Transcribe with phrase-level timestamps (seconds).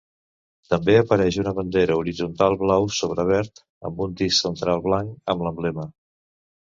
[0.73, 5.87] També apareix una bandera horitzontal blau sobre verd amb un disc central blanc amb l'emblema.